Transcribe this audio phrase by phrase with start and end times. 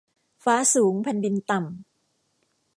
[0.43, 1.63] ฟ้าสูงแผ่นดินต่ำ